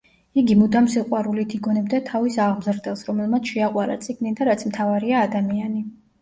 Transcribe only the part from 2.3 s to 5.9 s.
აღმზრდელს, რომელმაც შეაყვარა წიგნი და რაც მთავარია, ადამიანი.